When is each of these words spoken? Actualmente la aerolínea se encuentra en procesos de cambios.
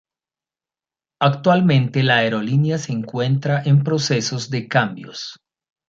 Actualmente 1.19 2.01
la 2.01 2.15
aerolínea 2.17 2.79
se 2.79 2.91
encuentra 2.91 3.61
en 3.63 3.83
procesos 3.83 4.49
de 4.49 4.67
cambios. 4.67 5.39